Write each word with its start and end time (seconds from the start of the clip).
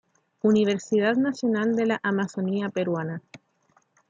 Universidad 0.41 1.13
Nacional 1.15 1.75
de 1.75 1.85
la 1.85 1.99
Amazonía 2.01 2.69
Peruana. 2.69 3.21